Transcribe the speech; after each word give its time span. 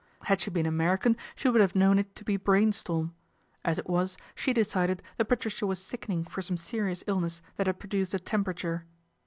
Had 0.23 0.41
she 0.41 0.49
been 0.49 0.65
American 0.65 1.15
she 1.35 1.47
would 1.47 1.61
have 1.61 1.75
known 1.75 1.99
it 1.99 2.15
to 2.15 2.23
be 2.23 2.35
brain 2.35 2.71
storm; 2.71 3.13
as 3.63 3.77
it 3.77 3.87
was 3.87 4.17
she 4.33 4.51
decided 4.51 5.03
that 5.17 5.25
Patricia 5.25 5.67
was 5.67 5.77
sickening 5.77 6.23
for 6.23 6.41
some 6.41 6.57
serious 6.57 7.03
illness 7.05 7.43
that 7.57 7.67
had 7.67 7.77
produced 7.79 8.15
a 8.15 8.19
temperature. 8.19 8.87